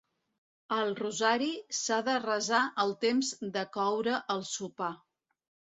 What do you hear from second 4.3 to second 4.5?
el